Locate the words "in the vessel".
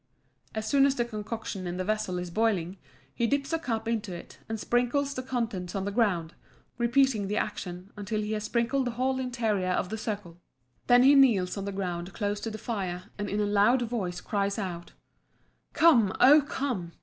1.67-2.17